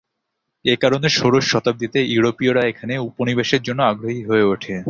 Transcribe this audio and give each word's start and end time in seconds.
এ 0.65 0.73
কারনে 0.81 1.09
ষোড়শ 1.09 1.45
শতাব্দীতে 1.51 1.99
ইউরোপীয়রা 2.05 2.61
এখানে 2.65 2.93
উপনিবেশের 3.09 3.61
জন্য 3.63 3.79
আগ্রহী 3.83 4.21
হয়ে 4.23 4.45
ওঠে। 4.45 4.73